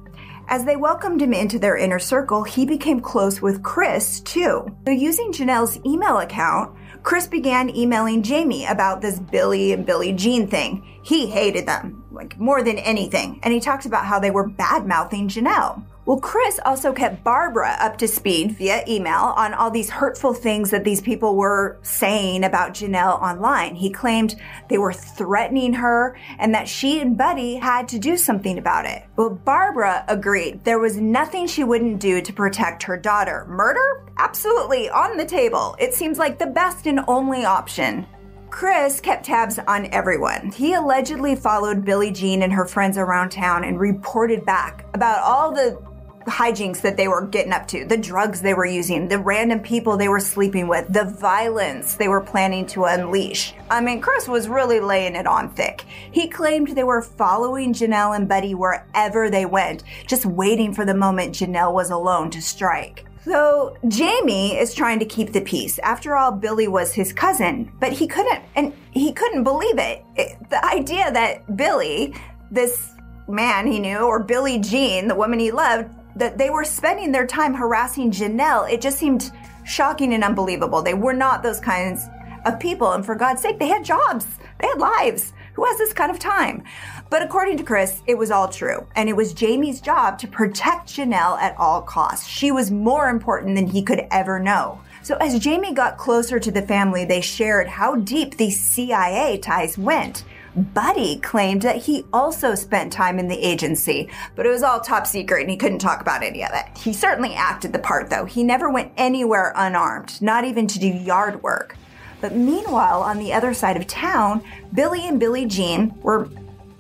As 0.49 0.65
they 0.65 0.77
welcomed 0.77 1.23
him 1.23 1.33
into 1.33 1.59
their 1.59 1.77
inner 1.77 1.99
circle, 1.99 2.43
he 2.43 2.67
became 2.67 3.01
close 3.01 3.41
with 3.41 3.63
Chris, 3.63 4.21
too. 4.21 4.67
So 4.87 4.93
using 4.93 5.33
Jenelle's 5.33 5.79
email 5.87 6.19
account, 6.19 6.77
Chris 7.03 7.27
began 7.27 7.75
emailing 7.75 8.23
Jamie 8.23 8.67
about 8.67 9.01
this 9.01 9.19
Billy 9.19 9.73
and 9.73 9.87
Billie 9.87 10.13
Jean 10.13 10.47
thing. 10.47 10.85
He 11.03 11.27
hated 11.27 11.67
them, 11.67 12.05
like 12.11 12.39
more 12.39 12.63
than 12.63 12.79
anything, 12.79 13.41
and 13.43 13.53
he 13.53 13.61
talked 13.61 13.87
about 13.87 14.05
how 14.05 14.19
they 14.19 14.31
were 14.31 14.49
bad 14.49 14.87
mouthing 14.87 15.29
Jenelle. 15.29 15.85
Well, 16.07 16.19
Chris 16.21 16.61
also 16.67 16.93
kept 16.93 17.25
Barbara 17.25 17.79
up 17.81 17.97
to 17.99 18.09
speed 18.09 18.59
via 18.59 18.85
email 18.87 19.33
on 19.37 19.55
all 19.55 19.71
these 19.71 19.89
hurtful 19.89 20.35
things 20.35 20.71
that 20.71 20.85
these 20.85 21.01
people 21.01 21.35
were 21.35 21.79
saying 21.81 22.45
about 22.45 22.75
Jenelle 22.75 23.23
online. 23.23 23.75
He 23.75 23.89
claimed 23.89 24.37
they 24.69 24.77
were 24.77 24.93
threatening 24.93 25.73
her 25.73 26.15
and 26.39 26.55
that 26.55 26.69
she 26.69 27.01
and 27.01 27.17
Buddy 27.17 27.55
had 27.55 27.89
to 27.89 27.99
do 27.99 28.19
something 28.19 28.59
about 28.59 28.85
it. 28.85 29.05
Well, 29.17 29.31
Barbara 29.31 30.05
agreed 30.07 30.63
there 30.65 30.79
was 30.79 30.99
nothing 30.99 31.47
she 31.47 31.65
wouldn't 31.65 32.01
do 32.01 32.21
to 32.21 32.33
protect 32.35 32.83
her 32.83 32.99
daughter. 32.99 33.47
Murder? 33.49 34.05
Absolutely, 34.19 34.91
on 34.91 35.17
the 35.17 35.25
table. 35.25 35.75
It 35.79 35.95
seems 35.95 36.19
like 36.19 36.39
the 36.39 36.47
best 36.47 36.87
and 36.87 37.01
only 37.09 37.47
option. 37.47 38.07
Chris 38.51 39.01
kept 39.01 39.25
tabs 39.25 39.59
on 39.67 39.87
everyone. 39.87 40.53
He 40.53 40.75
allegedly 40.75 41.35
followed 41.35 41.85
Billie 41.85 42.13
Jean 42.13 42.43
and 42.43 42.53
her 42.53 42.67
friends 42.67 42.99
around 42.99 43.31
town 43.31 43.65
and 43.65 43.81
reported 43.81 44.45
back 44.45 44.85
about 44.95 45.23
all 45.23 45.51
the 45.51 45.77
hijinks 46.27 46.81
that 46.81 46.97
they 46.97 47.09
were 47.09 47.27
getting 47.27 47.53
up 47.53 47.67
to, 47.69 47.85
the 47.85 47.97
drugs 47.97 48.41
they 48.41 48.55
were 48.55 48.67
using, 48.67 49.09
the 49.09 49.19
random 49.19 49.61
people 49.61 49.97
they 49.97 50.09
were 50.09 50.21
sleeping 50.21 50.69
with, 50.69 50.91
the 50.93 51.05
violence 51.05 51.95
they 51.95 52.09
were 52.09 52.21
planning 52.21 52.67
to 52.67 52.85
unleash. 52.85 53.55
I 53.71 53.81
mean, 53.81 54.01
Chris 54.01 54.29
was 54.29 54.49
really 54.49 54.81
laying 54.81 55.17
it 55.17 55.27
on 55.27 55.53
thick. 55.55 55.85
He 56.11 56.29
claimed 56.29 56.69
they 56.69 56.85
were 56.85 57.03
following 57.03 57.73
Jenelle 57.73 58.17
and 58.17 58.29
Buddy 58.29 58.55
wherever 58.55 59.31
they 59.31 59.47
went, 59.47 59.85
just 60.07 60.27
waiting 60.27 60.73
for 60.73 60.85
the 60.85 60.95
moment 60.95 61.35
Jenelle 61.35 61.73
was 61.73 61.91
alone 61.91 62.31
to 62.31 62.43
strike. 62.43 63.07
So 63.25 63.77
Jamie 63.89 64.59
is 64.59 64.75
trying 64.75 64.99
to 64.99 65.07
keep 65.07 65.33
the 65.33 65.41
peace. 65.41 65.79
After 65.79 66.15
all, 66.15 66.31
Billy 66.31 66.69
was 66.69 66.93
his 66.93 67.13
cousin, 67.13 67.73
but 67.81 67.93
he 67.93 68.07
couldn't, 68.07 68.43
and 68.55 68.75
he 68.91 69.13
couldn't 69.13 69.45
believe 69.45 69.79
it. 69.79 70.05
it 70.15 70.37
the 70.51 70.63
idea 70.65 71.11
that 71.11 71.57
Billy, 71.57 72.15
this 72.51 72.91
man 73.27 73.67
he 73.67 73.79
knew, 73.79 73.99
or 73.99 74.23
Billie 74.23 74.59
Jean, 74.59 75.09
the 75.09 75.15
woman 75.15 75.39
he 75.39 75.51
loved, 75.51 75.89
that 76.17 76.39
they 76.39 76.51
were 76.51 76.65
spending 76.65 77.13
their 77.13 77.27
time 77.27 77.55
harassing 77.55 78.11
Jenelle, 78.11 78.71
it 78.71 78.81
just 78.81 78.99
seemed 78.99 79.33
shocking 79.65 80.15
and 80.15 80.23
unbelievable. 80.25 80.83
They 80.83 80.95
were 80.95 81.13
not 81.13 81.43
those 81.43 81.61
kinds 81.61 82.09
of 82.45 82.61
people. 82.61 82.93
And 82.93 83.05
for 83.05 83.15
God's 83.15 83.43
sake, 83.43 83.59
they 83.59 83.69
had 83.69 83.85
jobs, 83.85 84.27
they 84.59 84.67
had 84.67 84.79
lives. 84.79 85.33
Who 85.55 85.65
has 85.65 85.79
this 85.79 85.93
kind 85.93 86.11
of 86.11 86.19
time? 86.19 86.65
But 87.11 87.23
according 87.23 87.59
to 87.59 87.63
Chris, 87.63 88.03
it 88.09 88.19
was 88.19 88.33
all 88.33 88.49
true. 88.49 88.87
And 88.97 89.09
it 89.09 89.15
was 89.15 89.33
Jamie's 89.33 89.81
job 89.81 90.19
to 90.19 90.27
protect 90.27 90.89
Jenelle 90.89 91.39
at 91.39 91.57
all 91.59 91.81
costs. 91.81 92.27
She 92.27 92.51
was 92.51 92.73
more 92.73 93.09
important 93.09 93.55
than 93.55 93.69
he 93.69 93.83
could 93.83 94.07
ever 94.11 94.41
know. 94.41 94.81
So 95.03 95.17
as 95.17 95.39
Jamie 95.39 95.75
got 95.75 95.97
closer 95.97 96.41
to 96.41 96.51
the 96.51 96.63
family, 96.63 97.05
they 97.05 97.21
shared 97.21 97.69
how 97.69 97.97
deep 97.97 98.37
these 98.37 98.59
CIA 98.59 99.39
ties 99.39 99.79
went. 99.79 100.25
Buddy 100.57 101.19
claimed 101.19 101.63
that 101.63 101.83
he 101.83 102.05
also 102.13 102.55
spent 102.55 102.93
time 102.93 103.19
in 103.19 103.27
the 103.27 103.45
agency, 103.45 104.09
but 104.37 104.47
it 104.47 104.51
was 104.51 104.63
all 104.63 104.81
top 104.81 105.07
secret 105.07 105.41
and 105.41 105.51
he 105.51 105.57
couldn't 105.57 105.81
talk 105.81 106.01
about 106.01 106.23
any 106.23 106.45
of 106.45 106.51
it. 106.53 106.79
He 106.79 106.93
certainly 106.93 107.35
acted 107.35 107.73
the 107.73 107.81
part 107.81 108.09
though. 108.09 108.25
He 108.25 108.45
never 108.45 108.71
went 108.71 108.93
anywhere 108.97 109.53
unarmed, 109.57 110.23
not 110.23 110.45
even 110.45 110.69
to 110.69 110.79
do 110.79 110.87
yard 110.87 111.43
work. 111.43 111.77
But 112.21 112.37
meanwhile, 112.37 113.03
on 113.03 113.19
the 113.19 113.33
other 113.33 113.53
side 113.53 113.77
of 113.77 113.89
town, 113.89 114.43
Billy 114.73 115.09
and 115.09 115.19
Billie 115.19 115.47
Jean 115.47 115.93
were 116.03 116.29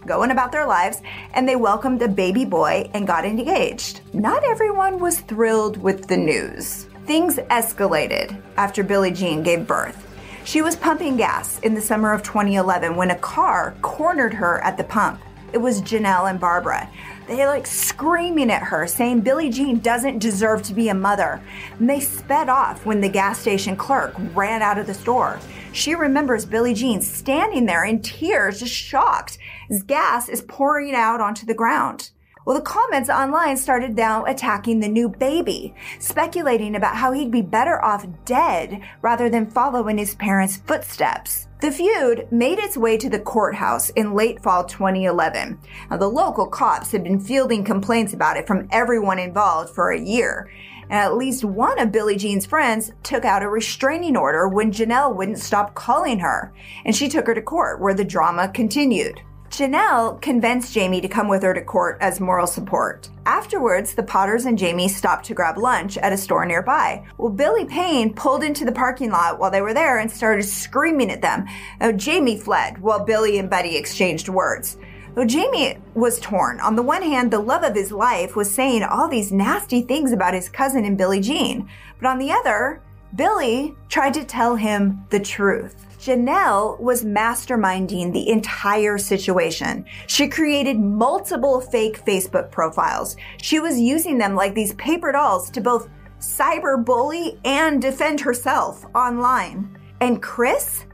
going 0.06 0.30
about 0.30 0.52
their 0.52 0.66
lives 0.66 1.02
and 1.32 1.48
they 1.48 1.56
welcomed 1.56 2.00
a 2.02 2.08
baby 2.08 2.44
boy 2.44 2.88
and 2.94 3.06
got 3.06 3.24
engaged. 3.24 4.02
Not 4.14 4.44
everyone 4.44 5.00
was 5.00 5.20
thrilled 5.20 5.78
with 5.78 6.06
the 6.06 6.16
news. 6.16 6.86
Things 7.06 7.36
escalated 7.36 8.40
after 8.56 8.84
Billie 8.84 9.10
Jean 9.10 9.42
gave 9.42 9.66
birth. 9.66 10.13
She 10.44 10.60
was 10.60 10.76
pumping 10.76 11.16
gas 11.16 11.58
in 11.60 11.72
the 11.72 11.80
summer 11.80 12.12
of 12.12 12.22
2011 12.22 12.96
when 12.96 13.10
a 13.10 13.18
car 13.18 13.74
cornered 13.80 14.34
her 14.34 14.62
at 14.62 14.76
the 14.76 14.84
pump. 14.84 15.22
It 15.54 15.58
was 15.58 15.80
Jenelle 15.80 16.28
and 16.28 16.38
Barbara. 16.38 16.90
They 17.26 17.46
like 17.46 17.66
screaming 17.66 18.50
at 18.50 18.62
her, 18.62 18.86
saying 18.86 19.22
Billie 19.22 19.48
Jean 19.48 19.78
doesn't 19.78 20.18
deserve 20.18 20.62
to 20.64 20.74
be 20.74 20.90
a 20.90 20.94
mother. 20.94 21.40
And 21.78 21.88
they 21.88 21.98
sped 21.98 22.50
off 22.50 22.84
when 22.84 23.00
the 23.00 23.08
gas 23.08 23.38
station 23.38 23.74
clerk 23.74 24.14
ran 24.34 24.60
out 24.60 24.78
of 24.78 24.86
the 24.86 24.92
store. 24.92 25.40
She 25.72 25.94
remembers 25.94 26.44
Billie 26.44 26.74
Jean 26.74 27.00
standing 27.00 27.64
there 27.64 27.84
in 27.84 28.02
tears, 28.02 28.60
just 28.60 28.74
shocked, 28.74 29.38
as 29.70 29.82
gas 29.82 30.28
is 30.28 30.42
pouring 30.42 30.94
out 30.94 31.22
onto 31.22 31.46
the 31.46 31.54
ground. 31.54 32.10
Well, 32.44 32.56
the 32.56 32.62
comments 32.62 33.08
online 33.08 33.56
started 33.56 33.96
now 33.96 34.26
attacking 34.26 34.80
the 34.80 34.88
new 34.88 35.08
baby, 35.08 35.74
speculating 35.98 36.76
about 36.76 36.96
how 36.96 37.12
he'd 37.12 37.30
be 37.30 37.40
better 37.40 37.82
off 37.82 38.06
dead 38.26 38.82
rather 39.00 39.30
than 39.30 39.50
follow 39.50 39.88
in 39.88 39.96
his 39.96 40.14
parents' 40.14 40.58
footsteps. 40.58 41.48
The 41.62 41.72
feud 41.72 42.28
made 42.30 42.58
its 42.58 42.76
way 42.76 42.98
to 42.98 43.08
the 43.08 43.18
courthouse 43.18 43.88
in 43.90 44.12
late 44.12 44.42
fall 44.42 44.64
2011. 44.64 45.58
Now, 45.90 45.96
the 45.96 46.10
local 46.10 46.46
cops 46.46 46.92
had 46.92 47.02
been 47.02 47.18
fielding 47.18 47.64
complaints 47.64 48.12
about 48.12 48.36
it 48.36 48.46
from 48.46 48.68
everyone 48.70 49.18
involved 49.18 49.74
for 49.74 49.90
a 49.90 49.98
year. 50.00 50.50
And 50.90 51.00
at 51.00 51.16
least 51.16 51.44
one 51.44 51.78
of 51.78 51.92
Billie 51.92 52.18
Jean's 52.18 52.44
friends 52.44 52.92
took 53.02 53.24
out 53.24 53.42
a 53.42 53.48
restraining 53.48 54.18
order 54.18 54.46
when 54.46 54.70
Jenelle 54.70 55.16
wouldn't 55.16 55.38
stop 55.38 55.74
calling 55.74 56.18
her. 56.18 56.52
And 56.84 56.94
she 56.94 57.08
took 57.08 57.26
her 57.26 57.34
to 57.34 57.40
court 57.40 57.80
where 57.80 57.94
the 57.94 58.04
drama 58.04 58.48
continued. 58.48 59.22
Jenelle 59.54 60.20
convinced 60.20 60.74
Jamie 60.74 61.00
to 61.00 61.06
come 61.06 61.28
with 61.28 61.44
her 61.44 61.54
to 61.54 61.62
court 61.62 61.96
as 62.00 62.18
moral 62.18 62.48
support. 62.48 63.08
Afterwards, 63.24 63.94
the 63.94 64.02
Potters 64.02 64.46
and 64.46 64.58
Jamie 64.58 64.88
stopped 64.88 65.26
to 65.26 65.34
grab 65.34 65.58
lunch 65.58 65.96
at 65.96 66.12
a 66.12 66.16
store 66.16 66.44
nearby. 66.44 67.06
Well, 67.18 67.30
Billy 67.30 67.64
Payne 67.64 68.14
pulled 68.14 68.42
into 68.42 68.64
the 68.64 68.72
parking 68.72 69.12
lot 69.12 69.38
while 69.38 69.52
they 69.52 69.60
were 69.60 69.72
there 69.72 70.00
and 70.00 70.10
started 70.10 70.42
screaming 70.42 71.08
at 71.08 71.22
them. 71.22 71.46
Now, 71.80 71.92
Jamie 71.92 72.36
fled 72.36 72.82
while 72.82 73.04
Billy 73.04 73.38
and 73.38 73.48
Buddy 73.48 73.76
exchanged 73.76 74.28
words. 74.28 74.76
Though 75.14 75.24
Jamie 75.24 75.78
was 75.94 76.18
torn. 76.18 76.58
On 76.58 76.74
the 76.74 76.82
one 76.82 77.02
hand, 77.02 77.30
the 77.30 77.38
love 77.38 77.62
of 77.62 77.76
his 77.76 77.92
life 77.92 78.34
was 78.34 78.52
saying 78.52 78.82
all 78.82 79.06
these 79.06 79.30
nasty 79.30 79.82
things 79.82 80.10
about 80.10 80.34
his 80.34 80.48
cousin 80.48 80.84
and 80.84 80.98
Billie 80.98 81.20
Jean. 81.20 81.70
But 82.00 82.08
on 82.08 82.18
the 82.18 82.32
other, 82.32 82.82
Billy 83.14 83.76
tried 83.88 84.14
to 84.14 84.24
tell 84.24 84.56
him 84.56 85.04
the 85.10 85.20
truth. 85.20 85.86
Jenelle 85.98 86.78
was 86.80 87.04
masterminding 87.04 88.12
the 88.12 88.28
entire 88.28 88.98
situation. 88.98 89.84
She 90.06 90.28
created 90.28 90.80
multiple 90.80 91.60
fake 91.60 92.04
Facebook 92.04 92.50
profiles. 92.50 93.16
She 93.40 93.60
was 93.60 93.78
using 93.78 94.18
them 94.18 94.34
like 94.34 94.54
these 94.54 94.74
paper 94.74 95.12
dolls 95.12 95.48
to 95.50 95.60
both 95.60 95.88
cyberbully 96.18 97.38
and 97.44 97.80
defend 97.80 98.20
herself 98.20 98.84
online. 98.94 99.78
And 100.00 100.20
Chris? 100.20 100.84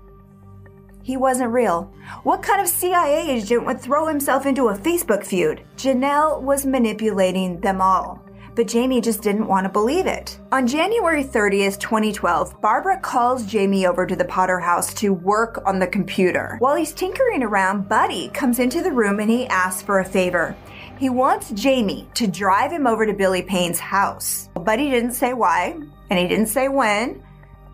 He 1.02 1.16
wasn't 1.16 1.52
real. 1.52 1.92
What 2.22 2.42
kind 2.42 2.60
of 2.60 2.68
CIA 2.68 3.30
agent 3.30 3.64
would 3.64 3.80
throw 3.80 4.06
himself 4.06 4.44
into 4.44 4.68
a 4.68 4.76
Facebook 4.76 5.24
feud? 5.24 5.64
Jenelle 5.76 6.42
was 6.42 6.66
manipulating 6.66 7.60
them 7.60 7.80
all 7.80 8.22
but 8.60 8.66
Jamie 8.66 9.00
just 9.00 9.22
didn't 9.22 9.46
want 9.46 9.64
to 9.64 9.72
believe 9.72 10.06
it. 10.06 10.38
On 10.52 10.66
January 10.66 11.24
30th, 11.24 11.78
2012, 11.78 12.60
Barbara 12.60 13.00
calls 13.00 13.46
Jamie 13.46 13.86
over 13.86 14.04
to 14.04 14.14
the 14.14 14.26
Potter 14.26 14.60
house 14.60 14.92
to 14.92 15.14
work 15.14 15.62
on 15.64 15.78
the 15.78 15.86
computer. 15.86 16.56
While 16.58 16.76
he's 16.76 16.92
tinkering 16.92 17.42
around, 17.42 17.88
Buddy 17.88 18.28
comes 18.28 18.58
into 18.58 18.82
the 18.82 18.92
room 18.92 19.18
and 19.18 19.30
he 19.30 19.46
asks 19.46 19.80
for 19.80 20.00
a 20.00 20.04
favor. 20.04 20.54
He 20.98 21.08
wants 21.08 21.52
Jamie 21.52 22.06
to 22.12 22.26
drive 22.26 22.70
him 22.70 22.86
over 22.86 23.06
to 23.06 23.14
Billy 23.14 23.40
Payne's 23.40 23.80
house. 23.80 24.50
Buddy 24.52 24.90
didn't 24.90 25.12
say 25.12 25.32
why, 25.32 25.78
and 26.10 26.18
he 26.18 26.28
didn't 26.28 26.48
say 26.48 26.68
when. 26.68 27.22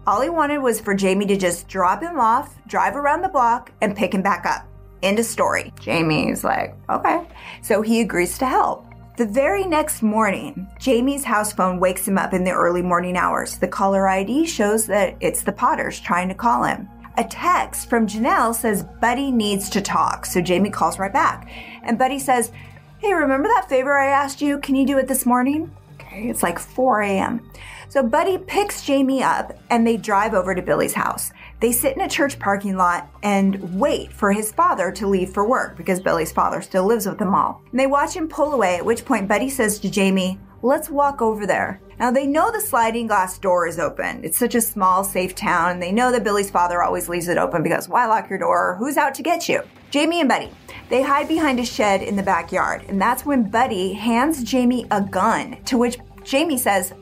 All 0.06 0.20
he 0.20 0.30
wanted 0.30 0.58
was 0.58 0.78
for 0.78 0.94
Jamie 0.94 1.26
to 1.26 1.36
just 1.36 1.66
drop 1.66 2.00
him 2.00 2.20
off, 2.20 2.54
drive 2.68 2.94
around 2.94 3.22
the 3.22 3.28
block, 3.28 3.72
and 3.80 3.96
pick 3.96 4.14
him 4.14 4.22
back 4.22 4.46
up. 4.46 4.68
End 5.02 5.18
of 5.18 5.24
story. 5.24 5.72
Jamie's 5.80 6.44
like, 6.44 6.76
okay. 6.88 7.26
So 7.62 7.82
he 7.82 8.00
agrees 8.02 8.38
to 8.38 8.46
help. 8.46 8.85
The 9.16 9.24
very 9.24 9.64
next 9.64 10.02
morning, 10.02 10.68
Jamie's 10.78 11.24
house 11.24 11.50
phone 11.50 11.80
wakes 11.80 12.06
him 12.06 12.18
up 12.18 12.34
in 12.34 12.44
the 12.44 12.50
early 12.50 12.82
morning 12.82 13.16
hours. 13.16 13.56
The 13.56 13.66
caller 13.66 14.06
ID 14.06 14.44
shows 14.44 14.86
that 14.88 15.16
it's 15.20 15.40
the 15.40 15.52
Potters 15.52 15.98
trying 15.98 16.28
to 16.28 16.34
call 16.34 16.64
him. 16.64 16.86
A 17.16 17.24
text 17.24 17.88
from 17.88 18.06
Jenelle 18.06 18.54
says 18.54 18.84
Buddy 19.00 19.30
needs 19.30 19.70
to 19.70 19.80
talk, 19.80 20.26
so 20.26 20.42
Jamie 20.42 20.68
calls 20.68 20.98
right 20.98 21.14
back. 21.14 21.48
And 21.82 21.98
Buddy 21.98 22.18
says, 22.18 22.52
Hey, 22.98 23.14
remember 23.14 23.48
that 23.48 23.70
favor 23.70 23.96
I 23.96 24.08
asked 24.08 24.42
you? 24.42 24.58
Can 24.58 24.74
you 24.74 24.84
do 24.84 24.98
it 24.98 25.08
this 25.08 25.24
morning? 25.24 25.74
Okay, 25.94 26.28
it's 26.28 26.42
like 26.42 26.58
4 26.58 27.00
a.m. 27.00 27.50
So 27.88 28.02
Buddy 28.02 28.36
picks 28.36 28.84
Jamie 28.84 29.22
up 29.22 29.58
and 29.70 29.86
they 29.86 29.96
drive 29.96 30.34
over 30.34 30.54
to 30.54 30.60
Billy's 30.60 30.92
house. 30.92 31.32
They 31.60 31.72
sit 31.72 31.96
in 31.96 32.02
a 32.02 32.08
church 32.08 32.38
parking 32.38 32.76
lot 32.76 33.08
and 33.22 33.80
wait 33.80 34.12
for 34.12 34.32
his 34.32 34.52
father 34.52 34.92
to 34.92 35.06
leave 35.06 35.30
for 35.30 35.48
work 35.48 35.76
because 35.76 36.00
Billy's 36.00 36.32
father 36.32 36.60
still 36.60 36.84
lives 36.84 37.06
with 37.06 37.18
them 37.18 37.34
all. 37.34 37.62
And 37.70 37.80
they 37.80 37.86
watch 37.86 38.14
him 38.14 38.28
pull 38.28 38.52
away, 38.52 38.76
at 38.76 38.84
which 38.84 39.04
point 39.04 39.28
Buddy 39.28 39.48
says 39.48 39.78
to 39.80 39.90
Jamie, 39.90 40.38
Let's 40.62 40.90
walk 40.90 41.22
over 41.22 41.46
there. 41.46 41.80
Now 41.98 42.10
they 42.10 42.26
know 42.26 42.50
the 42.50 42.60
sliding 42.60 43.06
glass 43.06 43.38
door 43.38 43.66
is 43.66 43.78
open. 43.78 44.24
It's 44.24 44.38
such 44.38 44.54
a 44.54 44.60
small, 44.60 45.04
safe 45.04 45.34
town. 45.34 45.80
They 45.80 45.92
know 45.92 46.10
that 46.12 46.24
Billy's 46.24 46.50
father 46.50 46.82
always 46.82 47.08
leaves 47.08 47.28
it 47.28 47.38
open 47.38 47.62
because 47.62 47.88
why 47.88 48.06
lock 48.06 48.28
your 48.28 48.38
door? 48.38 48.76
Who's 48.78 48.96
out 48.96 49.14
to 49.14 49.22
get 49.22 49.48
you? 49.48 49.62
Jamie 49.90 50.20
and 50.20 50.28
Buddy. 50.28 50.50
They 50.88 51.02
hide 51.02 51.28
behind 51.28 51.58
a 51.60 51.64
shed 51.64 52.02
in 52.02 52.16
the 52.16 52.22
backyard, 52.22 52.84
and 52.88 53.00
that's 53.00 53.24
when 53.24 53.50
Buddy 53.50 53.92
hands 53.92 54.42
Jamie 54.44 54.86
a 54.90 55.00
gun, 55.00 55.56
to 55.64 55.78
which 55.78 55.98
Jamie 56.22 56.58
says, 56.58 56.92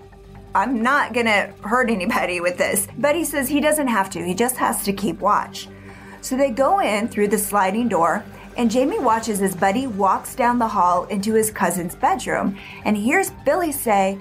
I'm 0.55 0.83
not 0.83 1.13
gonna 1.13 1.53
hurt 1.63 1.91
anybody 1.91 2.41
with 2.41 2.59
this. 2.59 2.87
But 2.97 3.17
he 3.17 3.25
says 3.25 3.49
he 3.49 3.61
doesn't 3.61 3.89
have 3.89 4.11
to, 4.11 4.25
he 4.25 4.35
just 4.35 4.57
has 4.57 4.85
to 4.85 4.93
keep 4.93 5.21
watch. 5.21 5.69
So 6.21 6.37
they 6.37 6.51
go 6.51 6.81
in 6.81 7.09
through 7.09 7.29
the 7.29 7.39
sliding 7.39 7.89
door, 7.89 8.25
and 8.57 8.71
Jamie 8.71 9.01
watches 9.01 9.43
as 9.43 9.55
Buddy 9.57 9.87
walks 9.87 10.35
down 10.35 10.59
the 10.59 10.69
hall 10.69 11.05
into 11.07 11.35
his 11.35 11.51
cousin's 11.51 11.97
bedroom 11.97 12.57
and 12.85 12.97
hears 12.97 13.31
Billy 13.45 13.73
say, 13.73 14.15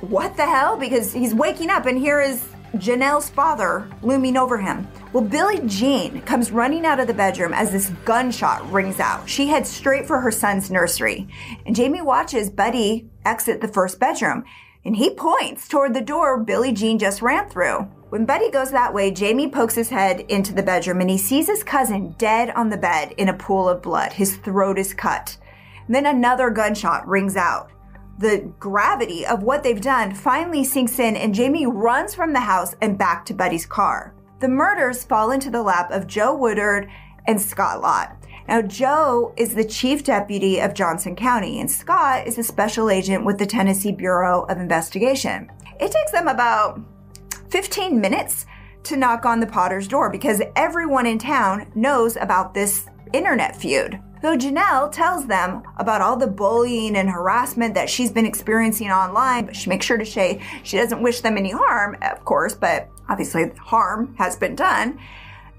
What 0.00 0.36
the 0.36 0.44
hell? 0.44 0.76
Because 0.76 1.12
he's 1.12 1.34
waking 1.34 1.70
up 1.70 1.86
and 1.86 1.98
here 1.98 2.20
is 2.20 2.46
Jenelle's 2.76 3.30
father 3.30 3.88
looming 4.02 4.36
over 4.36 4.58
him. 4.58 4.86
Well, 5.12 5.22
Billie 5.22 5.66
Jean 5.66 6.20
comes 6.22 6.50
running 6.50 6.84
out 6.84 7.00
of 7.00 7.06
the 7.06 7.14
bedroom 7.14 7.54
as 7.54 7.70
this 7.70 7.88
gunshot 8.04 8.70
rings 8.70 9.00
out. 9.00 9.28
She 9.28 9.46
heads 9.46 9.70
straight 9.70 10.06
for 10.06 10.20
her 10.20 10.32
son's 10.32 10.70
nursery. 10.70 11.28
And 11.64 11.74
Jamie 11.74 12.02
watches 12.02 12.50
Buddy 12.50 13.08
exit 13.24 13.60
the 13.60 13.68
first 13.68 13.98
bedroom 13.98 14.44
and 14.84 14.96
he 14.96 15.14
points 15.14 15.68
toward 15.68 15.94
the 15.94 16.00
door 16.00 16.38
Billie 16.42 16.72
Jean 16.72 16.98
just 16.98 17.22
ran 17.22 17.48
through. 17.48 17.80
When 18.10 18.26
Buddy 18.26 18.50
goes 18.50 18.70
that 18.70 18.94
way, 18.94 19.10
Jamie 19.10 19.48
pokes 19.48 19.74
his 19.74 19.88
head 19.88 20.20
into 20.28 20.52
the 20.52 20.62
bedroom 20.62 21.00
and 21.00 21.10
he 21.10 21.18
sees 21.18 21.46
his 21.46 21.64
cousin 21.64 22.14
dead 22.18 22.50
on 22.50 22.68
the 22.68 22.76
bed 22.76 23.12
in 23.16 23.28
a 23.28 23.34
pool 23.34 23.68
of 23.68 23.82
blood. 23.82 24.12
His 24.12 24.36
throat 24.36 24.78
is 24.78 24.94
cut. 24.94 25.36
And 25.86 25.94
then 25.94 26.06
another 26.06 26.50
gunshot 26.50 27.08
rings 27.08 27.36
out. 27.36 27.70
The 28.18 28.52
gravity 28.60 29.26
of 29.26 29.42
what 29.42 29.64
they've 29.64 29.80
done 29.80 30.14
finally 30.14 30.62
sinks 30.62 31.00
in, 31.00 31.16
and 31.16 31.34
Jamie 31.34 31.66
runs 31.66 32.14
from 32.14 32.32
the 32.32 32.40
house 32.40 32.76
and 32.80 32.96
back 32.96 33.24
to 33.26 33.34
Buddy's 33.34 33.66
car. 33.66 34.14
The 34.38 34.48
murders 34.48 35.02
fall 35.02 35.32
into 35.32 35.50
the 35.50 35.62
lap 35.62 35.90
of 35.90 36.06
Joe 36.06 36.36
Woodard 36.36 36.88
and 37.26 37.40
Scott 37.40 37.80
Lott. 37.80 38.16
Now, 38.46 38.60
Joe 38.60 39.32
is 39.38 39.54
the 39.54 39.64
chief 39.64 40.04
deputy 40.04 40.60
of 40.60 40.74
Johnson 40.74 41.16
County, 41.16 41.60
and 41.60 41.70
Scott 41.70 42.26
is 42.26 42.36
a 42.36 42.42
special 42.42 42.90
agent 42.90 43.24
with 43.24 43.38
the 43.38 43.46
Tennessee 43.46 43.92
Bureau 43.92 44.42
of 44.42 44.58
Investigation. 44.58 45.50
It 45.80 45.90
takes 45.90 46.12
them 46.12 46.28
about 46.28 46.80
15 47.50 47.98
minutes 47.98 48.44
to 48.82 48.98
knock 48.98 49.24
on 49.24 49.40
the 49.40 49.46
Potter's 49.46 49.88
door 49.88 50.10
because 50.10 50.42
everyone 50.56 51.06
in 51.06 51.18
town 51.18 51.72
knows 51.74 52.16
about 52.16 52.52
this 52.52 52.86
internet 53.14 53.56
feud. 53.56 53.98
So 54.20 54.36
Jenelle 54.36 54.92
tells 54.92 55.26
them 55.26 55.62
about 55.78 56.00
all 56.00 56.16
the 56.16 56.26
bullying 56.26 56.96
and 56.96 57.08
harassment 57.08 57.74
that 57.74 57.88
she's 57.88 58.12
been 58.12 58.26
experiencing 58.26 58.90
online, 58.90 59.46
but 59.46 59.56
she 59.56 59.70
makes 59.70 59.86
sure 59.86 59.98
to 59.98 60.06
say 60.06 60.42
she 60.62 60.76
doesn't 60.76 61.02
wish 61.02 61.20
them 61.20 61.38
any 61.38 61.50
harm, 61.50 61.96
of 62.02 62.24
course, 62.24 62.54
but 62.54 62.88
obviously 63.08 63.50
harm 63.58 64.14
has 64.16 64.36
been 64.36 64.54
done. 64.54 64.98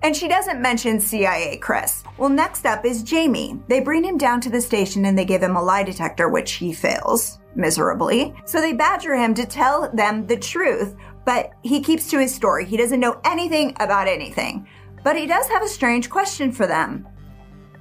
And 0.05 0.15
she 0.15 0.27
doesn't 0.27 0.61
mention 0.61 0.99
CIA 0.99 1.57
Chris. 1.57 2.03
Well, 2.19 2.29
next 2.29 2.67
up 2.67 2.85
is 2.85 3.01
Jamie. 3.01 3.59
They 3.67 3.79
bring 3.79 4.03
him 4.03 4.19
down 4.19 4.39
to 4.41 4.51
the 4.51 4.61
station 4.61 5.05
and 5.05 5.17
they 5.17 5.25
give 5.25 5.41
him 5.41 5.55
a 5.55 5.63
lie 5.63 5.81
detector, 5.81 6.29
which 6.29 6.51
he 6.51 6.73
fails 6.73 7.39
miserably. 7.55 8.31
So 8.45 8.61
they 8.61 8.73
badger 8.73 9.15
him 9.15 9.33
to 9.33 9.47
tell 9.47 9.91
them 9.91 10.27
the 10.27 10.37
truth, 10.37 10.95
but 11.25 11.53
he 11.63 11.81
keeps 11.81 12.07
to 12.11 12.19
his 12.19 12.35
story. 12.35 12.65
He 12.65 12.77
doesn't 12.77 12.99
know 12.99 13.19
anything 13.25 13.75
about 13.79 14.07
anything. 14.07 14.67
But 15.03 15.17
he 15.17 15.25
does 15.25 15.47
have 15.47 15.63
a 15.63 15.67
strange 15.67 16.07
question 16.11 16.51
for 16.51 16.67
them 16.67 17.07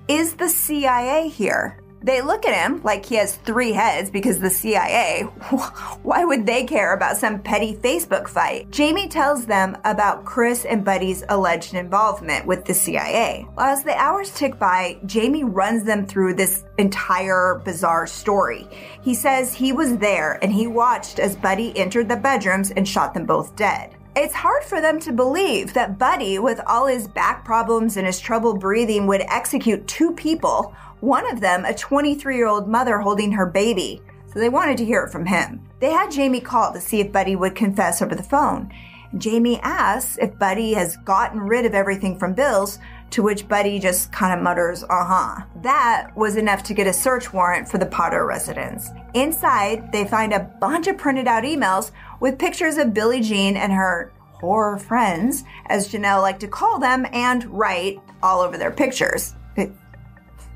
Is 0.08 0.32
the 0.32 0.48
CIA 0.48 1.28
here? 1.28 1.83
They 2.04 2.20
look 2.20 2.44
at 2.44 2.54
him 2.54 2.82
like 2.84 3.06
he 3.06 3.14
has 3.14 3.36
three 3.36 3.72
heads 3.72 4.10
because 4.10 4.38
the 4.38 4.50
CIA, 4.50 5.22
why 6.02 6.22
would 6.22 6.44
they 6.44 6.64
care 6.64 6.92
about 6.92 7.16
some 7.16 7.40
petty 7.40 7.76
Facebook 7.76 8.28
fight? 8.28 8.70
Jamie 8.70 9.08
tells 9.08 9.46
them 9.46 9.74
about 9.86 10.26
Chris 10.26 10.66
and 10.66 10.84
Buddy's 10.84 11.24
alleged 11.30 11.72
involvement 11.72 12.44
with 12.44 12.66
the 12.66 12.74
CIA. 12.74 13.46
As 13.56 13.84
the 13.84 13.96
hours 13.96 14.30
tick 14.34 14.58
by, 14.58 14.98
Jamie 15.06 15.44
runs 15.44 15.84
them 15.84 16.04
through 16.06 16.34
this 16.34 16.64
entire 16.76 17.62
bizarre 17.64 18.06
story. 18.06 18.68
He 19.00 19.14
says 19.14 19.54
he 19.54 19.72
was 19.72 19.96
there 19.96 20.38
and 20.42 20.52
he 20.52 20.66
watched 20.66 21.18
as 21.18 21.34
Buddy 21.36 21.74
entered 21.74 22.10
the 22.10 22.16
bedrooms 22.16 22.70
and 22.70 22.86
shot 22.86 23.14
them 23.14 23.24
both 23.24 23.56
dead. 23.56 23.96
It's 24.16 24.34
hard 24.34 24.62
for 24.62 24.80
them 24.80 25.00
to 25.00 25.12
believe 25.12 25.74
that 25.74 25.98
Buddy, 25.98 26.38
with 26.38 26.60
all 26.68 26.86
his 26.86 27.08
back 27.08 27.44
problems 27.44 27.96
and 27.96 28.06
his 28.06 28.20
trouble 28.20 28.54
breathing, 28.56 29.08
would 29.08 29.22
execute 29.22 29.88
two 29.88 30.12
people 30.12 30.74
one 31.00 31.30
of 31.30 31.40
them, 31.40 31.64
a 31.64 31.74
23 31.74 32.36
year 32.36 32.46
old 32.46 32.68
mother 32.68 32.98
holding 32.98 33.32
her 33.32 33.44
baby. 33.44 34.00
So 34.32 34.38
they 34.38 34.48
wanted 34.48 34.78
to 34.78 34.84
hear 34.84 35.02
it 35.02 35.10
from 35.10 35.26
him. 35.26 35.60
They 35.80 35.90
had 35.90 36.12
Jamie 36.12 36.40
call 36.40 36.72
to 36.72 36.80
see 36.80 37.00
if 37.00 37.12
Buddy 37.12 37.36
would 37.36 37.56
confess 37.56 38.00
over 38.00 38.14
the 38.14 38.22
phone. 38.22 38.72
Jamie 39.18 39.60
asks 39.60 40.16
if 40.18 40.38
Buddy 40.38 40.74
has 40.74 40.96
gotten 40.98 41.40
rid 41.40 41.66
of 41.66 41.74
everything 41.74 42.18
from 42.18 42.34
Bill's, 42.34 42.78
to 43.14 43.22
which 43.22 43.46
Buddy 43.46 43.78
just 43.78 44.10
kind 44.10 44.36
of 44.36 44.42
mutters, 44.42 44.82
uh 44.82 45.04
huh. 45.04 45.44
That 45.62 46.10
was 46.16 46.34
enough 46.34 46.64
to 46.64 46.74
get 46.74 46.88
a 46.88 46.92
search 46.92 47.32
warrant 47.32 47.68
for 47.68 47.78
the 47.78 47.86
Potter 47.86 48.26
residence. 48.26 48.90
Inside, 49.14 49.92
they 49.92 50.04
find 50.04 50.32
a 50.32 50.40
bunch 50.60 50.88
of 50.88 50.98
printed 50.98 51.28
out 51.28 51.44
emails 51.44 51.92
with 52.18 52.40
pictures 52.40 52.76
of 52.76 52.92
Billie 52.92 53.20
Jean 53.20 53.56
and 53.56 53.72
her 53.72 54.12
horror 54.32 54.78
friends, 54.78 55.44
as 55.66 55.92
Jenelle 55.92 56.22
liked 56.22 56.40
to 56.40 56.48
call 56.48 56.80
them, 56.80 57.06
and 57.12 57.44
write 57.56 58.00
all 58.20 58.40
over 58.40 58.58
their 58.58 58.72
pictures. 58.72 59.36
It, 59.56 59.70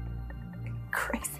crazy. 0.90 1.37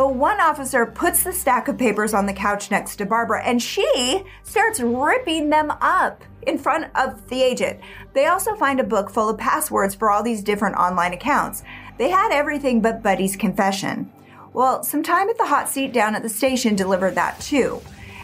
But 0.00 0.14
one 0.14 0.40
officer 0.40 0.86
puts 0.86 1.24
the 1.24 1.32
stack 1.34 1.68
of 1.68 1.76
papers 1.76 2.14
on 2.14 2.24
the 2.24 2.32
couch 2.32 2.70
next 2.70 2.96
to 2.96 3.04
Barbara 3.04 3.42
and 3.44 3.60
she 3.60 4.24
starts 4.44 4.80
ripping 4.80 5.50
them 5.50 5.70
up 5.82 6.24
in 6.46 6.56
front 6.56 6.86
of 6.94 7.28
the 7.28 7.42
agent. 7.42 7.80
They 8.14 8.24
also 8.24 8.56
find 8.56 8.80
a 8.80 8.82
book 8.82 9.10
full 9.10 9.28
of 9.28 9.36
passwords 9.36 9.94
for 9.94 10.10
all 10.10 10.22
these 10.22 10.42
different 10.42 10.76
online 10.76 11.12
accounts. 11.12 11.64
They 11.98 12.08
had 12.08 12.32
everything 12.32 12.80
but 12.80 13.02
Buddy's 13.02 13.36
confession. 13.36 14.10
Well, 14.54 14.82
some 14.84 15.02
time 15.02 15.28
at 15.28 15.36
the 15.36 15.44
hot 15.44 15.68
seat 15.68 15.92
down 15.92 16.14
at 16.14 16.22
the 16.22 16.30
station 16.30 16.76
delivered 16.76 17.16
that 17.16 17.38
too. 17.38 17.82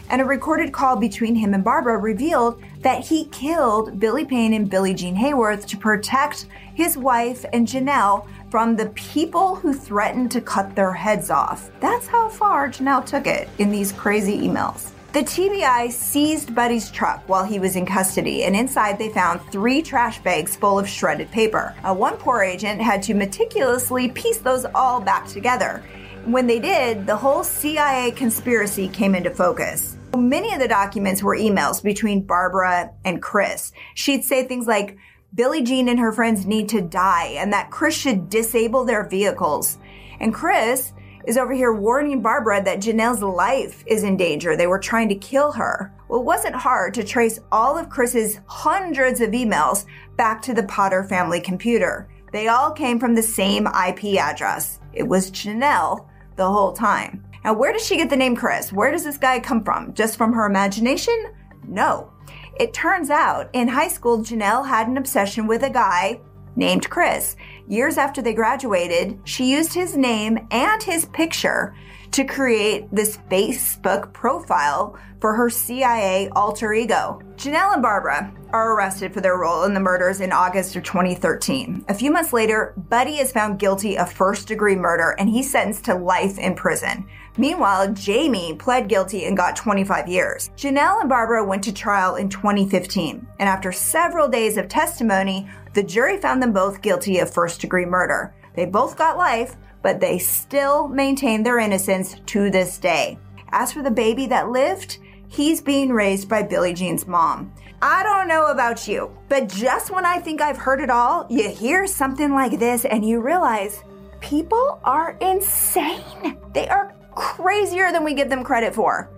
And 0.09 0.21
a 0.21 0.25
recorded 0.25 0.71
call 0.71 0.95
between 0.95 1.35
him 1.35 1.53
and 1.53 1.63
Barbara 1.63 1.97
revealed 1.97 2.61
that 2.81 3.05
he 3.05 3.25
killed 3.25 3.99
Billy 3.99 4.23
Payne 4.23 4.53
and 4.53 4.69
Billie 4.69 4.93
Jean 4.93 5.15
Hayworth 5.15 5.65
to 5.67 5.77
protect 5.77 6.45
his 6.75 6.97
wife 6.97 7.43
and 7.51 7.67
Jenelle 7.67 8.27
from 8.49 8.75
the 8.75 8.87
people 8.89 9.55
who 9.55 9.73
threatened 9.73 10.31
to 10.31 10.41
cut 10.41 10.75
their 10.75 10.93
heads 10.93 11.29
off. 11.29 11.69
That's 11.81 12.07
how 12.07 12.29
far 12.29 12.69
Jenelle 12.69 13.05
took 13.05 13.27
it 13.27 13.49
in 13.57 13.71
these 13.71 13.91
crazy 13.91 14.37
emails. 14.37 14.91
The 15.13 15.23
TBI 15.23 15.91
seized 15.91 16.53
Buddy's 16.53 16.91
truck 16.91 17.23
while 17.27 17.43
he 17.43 17.59
was 17.59 17.75
in 17.75 17.85
custody, 17.85 18.43
and 18.43 18.55
inside 18.55 18.99
they 18.99 19.09
found 19.09 19.41
three 19.51 19.81
trash 19.81 20.19
bags 20.19 20.55
full 20.55 20.77
of 20.77 20.87
shredded 20.87 21.31
paper. 21.31 21.73
Uh, 21.83 21.95
one 21.95 22.17
poor 22.17 22.43
agent 22.43 22.81
had 22.81 23.01
to 23.03 23.13
meticulously 23.13 24.09
piece 24.09 24.37
those 24.37 24.65
all 24.75 25.01
back 25.01 25.25
together. 25.27 25.83
When 26.25 26.45
they 26.45 26.59
did, 26.59 27.07
the 27.07 27.15
whole 27.15 27.43
CIA 27.43 28.11
conspiracy 28.11 28.89
came 28.89 29.15
into 29.15 29.31
focus. 29.31 29.96
Many 30.15 30.53
of 30.53 30.59
the 30.59 30.67
documents 30.67 31.23
were 31.23 31.37
emails 31.37 31.83
between 31.83 32.21
Barbara 32.21 32.91
and 33.05 33.21
Chris. 33.21 33.71
She'd 33.93 34.23
say 34.23 34.43
things 34.43 34.67
like, 34.67 34.97
Billie 35.35 35.61
Jean 35.61 35.89
and 35.89 35.99
her 35.99 36.11
friends 36.11 36.45
need 36.45 36.69
to 36.69 36.81
die 36.81 37.35
and 37.37 37.51
that 37.53 37.69
Chris 37.69 37.95
should 37.95 38.29
disable 38.29 38.85
their 38.85 39.07
vehicles. 39.07 39.77
And 40.19 40.33
Chris 40.33 40.93
is 41.27 41.37
over 41.37 41.53
here 41.53 41.73
warning 41.73 42.21
Barbara 42.21 42.63
that 42.63 42.79
Jenelle's 42.79 43.21
life 43.21 43.83
is 43.85 44.03
in 44.03 44.15
danger. 44.15 44.55
They 44.55 44.67
were 44.67 44.79
trying 44.79 45.09
to 45.09 45.15
kill 45.15 45.51
her. 45.51 45.93
Well, 46.07 46.21
it 46.21 46.25
wasn't 46.25 46.55
hard 46.55 46.93
to 46.93 47.03
trace 47.03 47.39
all 47.51 47.77
of 47.77 47.89
Chris's 47.89 48.39
hundreds 48.47 49.19
of 49.19 49.31
emails 49.31 49.85
back 50.15 50.41
to 50.43 50.53
the 50.53 50.63
Potter 50.63 51.03
family 51.03 51.41
computer. 51.41 52.07
They 52.31 52.47
all 52.47 52.71
came 52.71 52.97
from 52.97 53.13
the 53.13 53.21
same 53.21 53.67
IP 53.67 54.17
address. 54.17 54.79
It 54.93 55.03
was 55.03 55.29
Jenelle 55.31 56.07
the 56.37 56.49
whole 56.49 56.71
time. 56.71 57.25
Now, 57.43 57.53
where 57.53 57.73
does 57.73 57.85
she 57.85 57.97
get 57.97 58.09
the 58.09 58.15
name 58.15 58.35
Chris? 58.35 58.73
Where 58.73 58.91
does 58.91 59.03
this 59.03 59.17
guy 59.17 59.39
come 59.39 59.63
from? 59.63 59.93
Just 59.93 60.17
from 60.17 60.33
her 60.33 60.45
imagination? 60.45 61.33
No. 61.67 62.11
It 62.59 62.73
turns 62.73 63.09
out 63.09 63.49
in 63.53 63.67
high 63.67 63.87
school, 63.87 64.19
Jenelle 64.19 64.67
had 64.67 64.87
an 64.87 64.97
obsession 64.97 65.47
with 65.47 65.63
a 65.63 65.69
guy 65.69 66.19
named 66.55 66.89
Chris. 66.89 67.35
Years 67.67 67.97
after 67.97 68.21
they 68.21 68.33
graduated, 68.33 69.19
she 69.23 69.51
used 69.51 69.73
his 69.73 69.95
name 69.95 70.47
and 70.51 70.81
his 70.81 71.05
picture 71.05 71.75
to 72.11 72.23
create 72.23 72.87
this 72.91 73.17
Facebook 73.29 74.13
profile 74.13 74.97
for 75.19 75.33
her 75.33 75.49
CIA 75.49 76.29
alter 76.29 76.73
ego. 76.73 77.21
Jenelle 77.35 77.73
and 77.73 77.81
Barbara 77.81 78.33
are 78.49 78.73
arrested 78.73 79.13
for 79.13 79.21
their 79.21 79.37
role 79.37 79.63
in 79.63 79.73
the 79.73 79.79
murders 79.79 80.21
in 80.21 80.31
August 80.31 80.75
of 80.75 80.83
2013. 80.83 81.85
A 81.89 81.93
few 81.93 82.11
months 82.11 82.33
later, 82.33 82.73
Buddy 82.77 83.17
is 83.17 83.31
found 83.31 83.59
guilty 83.59 83.97
of 83.97 84.11
first 84.11 84.47
degree 84.47 84.75
murder 84.75 85.15
and 85.19 85.29
he's 85.29 85.51
sentenced 85.51 85.85
to 85.85 85.95
life 85.95 86.37
in 86.37 86.55
prison. 86.55 87.07
Meanwhile, 87.37 87.93
Jamie 87.93 88.55
pled 88.55 88.87
guilty 88.87 89.25
and 89.25 89.37
got 89.37 89.55
25 89.55 90.07
years. 90.07 90.49
Jenelle 90.57 91.01
and 91.01 91.09
Barbara 91.09 91.43
went 91.43 91.63
to 91.65 91.73
trial 91.73 92.15
in 92.15 92.29
2015, 92.29 93.27
and 93.39 93.49
after 93.49 93.71
several 93.71 94.27
days 94.27 94.57
of 94.57 94.67
testimony, 94.67 95.47
the 95.73 95.83
jury 95.83 96.17
found 96.17 96.41
them 96.41 96.51
both 96.51 96.81
guilty 96.81 97.19
of 97.19 97.31
first 97.31 97.61
degree 97.61 97.85
murder. 97.85 98.33
They 98.55 98.65
both 98.65 98.97
got 98.97 99.17
life, 99.17 99.55
but 99.81 99.99
they 99.99 100.19
still 100.19 100.87
maintain 100.87 101.43
their 101.43 101.59
innocence 101.59 102.15
to 102.27 102.49
this 102.49 102.77
day. 102.77 103.17
As 103.49 103.71
for 103.71 103.81
the 103.81 103.91
baby 103.91 104.25
that 104.27 104.49
lived, 104.49 104.97
he's 105.27 105.61
being 105.61 105.89
raised 105.89 106.27
by 106.27 106.43
Billie 106.43 106.73
Jean's 106.73 107.07
mom. 107.07 107.53
I 107.81 108.03
don't 108.03 108.27
know 108.27 108.47
about 108.47 108.87
you, 108.87 109.15
but 109.29 109.49
just 109.49 109.91
when 109.91 110.05
I 110.05 110.19
think 110.19 110.41
I've 110.41 110.57
heard 110.57 110.81
it 110.81 110.89
all, 110.89 111.27
you 111.29 111.49
hear 111.49 111.85
something 111.85 112.33
like 112.33 112.59
this 112.59 112.85
and 112.85 113.05
you 113.05 113.21
realize 113.21 113.83
people 114.19 114.79
are 114.83 115.17
insane. 115.21 116.39
They 116.53 116.67
are 116.67 116.95
crazier 117.13 117.91
than 117.91 118.03
we 118.03 118.13
give 118.13 118.29
them 118.29 118.43
credit 118.43 118.73
for. 118.73 119.11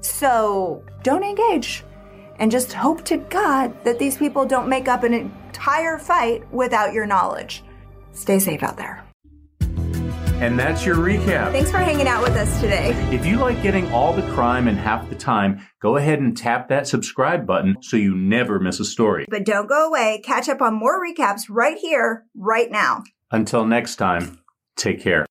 So 0.00 0.84
don't 1.02 1.24
engage 1.24 1.84
and 2.38 2.50
just 2.50 2.72
hope 2.72 3.04
to 3.06 3.16
God 3.16 3.84
that 3.84 3.98
these 3.98 4.16
people 4.16 4.44
don't 4.44 4.68
make 4.68 4.88
up 4.88 5.02
an 5.02 5.14
entire 5.14 5.98
fight 5.98 6.50
without 6.52 6.92
your 6.92 7.06
knowledge. 7.06 7.64
Stay 8.12 8.38
safe 8.38 8.62
out 8.62 8.76
there. 8.76 9.05
And 10.40 10.58
that's 10.58 10.84
your 10.84 10.96
recap. 10.96 11.52
Thanks 11.52 11.70
for 11.70 11.78
hanging 11.78 12.06
out 12.06 12.22
with 12.22 12.36
us 12.36 12.60
today. 12.60 12.90
If 13.10 13.24
you 13.24 13.38
like 13.38 13.62
getting 13.62 13.90
all 13.92 14.12
the 14.12 14.28
crime 14.32 14.68
in 14.68 14.76
half 14.76 15.08
the 15.08 15.14
time, 15.14 15.66
go 15.80 15.96
ahead 15.96 16.18
and 16.18 16.36
tap 16.36 16.68
that 16.68 16.86
subscribe 16.86 17.46
button 17.46 17.76
so 17.80 17.96
you 17.96 18.14
never 18.14 18.60
miss 18.60 18.78
a 18.78 18.84
story. 18.84 19.24
But 19.30 19.44
don't 19.44 19.68
go 19.68 19.88
away. 19.88 20.20
Catch 20.24 20.48
up 20.48 20.60
on 20.60 20.74
more 20.74 21.02
recaps 21.02 21.44
right 21.48 21.78
here, 21.78 22.26
right 22.34 22.70
now. 22.70 23.02
Until 23.30 23.64
next 23.64 23.96
time, 23.96 24.40
take 24.76 25.00
care. 25.00 25.26